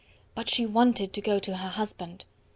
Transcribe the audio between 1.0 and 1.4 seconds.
to go